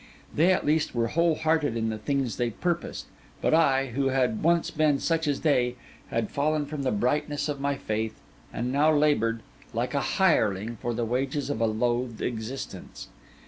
They 0.33 0.51
at 0.51 0.65
least 0.65 0.95
were 0.95 1.09
wholehearted 1.09 1.77
in 1.77 1.89
the 1.89 1.99
things 1.99 2.37
they 2.37 2.49
purposed; 2.49 3.05
but 3.39 3.53
I, 3.53 3.89
who 3.93 4.07
had 4.07 4.41
once 4.41 4.71
been 4.71 4.97
such 4.97 5.27
as 5.27 5.41
they, 5.41 5.75
had 6.07 6.31
fallen 6.31 6.65
from 6.65 6.81
the 6.81 6.91
brightness 6.91 7.47
of 7.47 7.61
my 7.61 7.75
faith, 7.75 8.19
and 8.51 8.71
now 8.71 8.91
laboured, 8.91 9.41
like 9.75 9.93
a 9.93 10.01
hireling, 10.17 10.77
for 10.81 10.95
the 10.95 11.05
wages 11.05 11.51
of 11.51 11.61
a 11.61 11.67
loathed 11.67 12.19
existence. 12.23 13.09